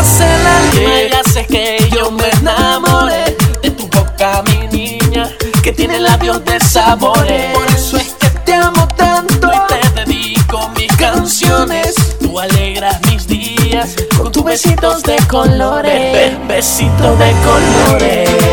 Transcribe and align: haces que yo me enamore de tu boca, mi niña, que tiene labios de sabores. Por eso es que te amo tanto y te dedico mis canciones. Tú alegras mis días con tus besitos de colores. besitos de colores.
haces 0.00 1.46
que 1.46 1.76
yo 1.94 2.10
me 2.10 2.28
enamore 2.40 3.36
de 3.62 3.70
tu 3.70 3.86
boca, 3.88 4.42
mi 4.46 4.66
niña, 4.68 5.30
que 5.62 5.72
tiene 5.72 5.98
labios 5.98 6.42
de 6.44 6.58
sabores. 6.60 7.54
Por 7.54 7.66
eso 7.68 7.96
es 7.98 8.14
que 8.18 8.30
te 8.44 8.54
amo 8.54 8.88
tanto 8.96 9.50
y 9.52 9.72
te 9.72 10.00
dedico 10.00 10.70
mis 10.76 10.94
canciones. 10.96 11.94
Tú 12.18 12.38
alegras 12.38 12.98
mis 13.06 13.26
días 13.26 13.94
con 14.16 14.32
tus 14.32 14.44
besitos 14.44 15.02
de 15.02 15.16
colores. 15.28 16.38
besitos 16.48 17.18
de 17.18 17.32
colores. 17.44 18.49